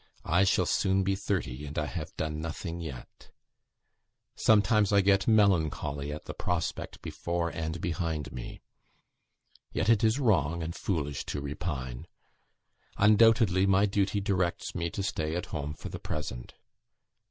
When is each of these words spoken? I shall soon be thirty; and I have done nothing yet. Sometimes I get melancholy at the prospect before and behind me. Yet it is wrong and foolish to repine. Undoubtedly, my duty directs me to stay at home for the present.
I 0.25 0.45
shall 0.45 0.65
soon 0.65 1.03
be 1.03 1.13
thirty; 1.15 1.63
and 1.67 1.77
I 1.77 1.85
have 1.85 2.17
done 2.17 2.41
nothing 2.41 2.79
yet. 2.79 3.29
Sometimes 4.35 4.91
I 4.91 5.01
get 5.01 5.27
melancholy 5.27 6.11
at 6.11 6.25
the 6.25 6.33
prospect 6.33 7.03
before 7.03 7.51
and 7.51 7.79
behind 7.79 8.31
me. 8.31 8.63
Yet 9.71 9.89
it 9.89 10.03
is 10.03 10.17
wrong 10.17 10.63
and 10.63 10.73
foolish 10.73 11.23
to 11.25 11.39
repine. 11.39 12.07
Undoubtedly, 12.97 13.67
my 13.67 13.85
duty 13.85 14.19
directs 14.19 14.73
me 14.73 14.89
to 14.89 15.03
stay 15.03 15.35
at 15.35 15.45
home 15.53 15.75
for 15.75 15.89
the 15.89 15.99
present. 15.99 16.55